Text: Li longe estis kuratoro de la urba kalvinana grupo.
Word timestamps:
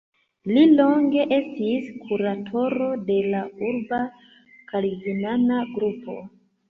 Li 0.51 0.61
longe 0.69 1.25
estis 1.35 1.91
kuratoro 2.07 2.87
de 3.11 3.17
la 3.35 3.43
urba 3.67 4.01
kalvinana 4.73 5.61
grupo. 5.77 6.17